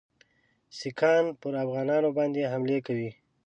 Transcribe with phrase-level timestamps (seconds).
[0.77, 3.09] سیکهان پر افغانانو باندي حملې کوي.